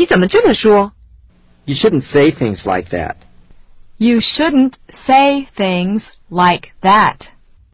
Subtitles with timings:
[0.00, 0.94] 你怎么这么说
[1.66, 3.16] ？You shouldn't say things like that.
[3.98, 7.32] You shouldn't say things like that.